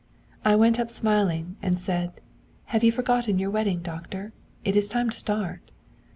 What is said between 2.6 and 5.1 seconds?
"Have you forgotten your wedding, doctor? It is